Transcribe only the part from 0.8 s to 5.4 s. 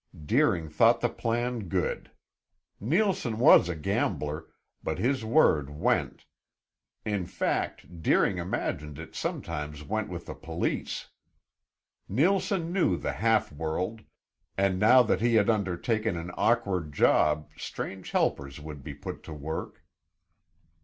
the plan good. Neilson was a gambler, but his